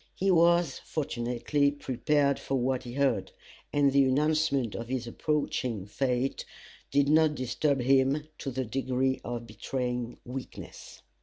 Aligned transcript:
He 0.15 0.31
was 0.31 0.79
fortunately 0.83 1.69
prepared 1.69 2.39
for 2.39 2.55
what 2.55 2.81
he 2.85 2.93
heard, 2.93 3.31
and 3.71 3.91
the 3.91 4.05
announcement 4.05 4.73
of 4.73 4.87
his 4.87 5.05
approaching 5.05 5.85
fate 5.85 6.43
did 6.89 7.07
not 7.07 7.35
disturb 7.35 7.81
him 7.81 8.23
to 8.39 8.49
the 8.49 8.65
degree 8.65 9.21
of 9.23 9.45
betraying 9.45 10.17
weakness. 10.25 11.03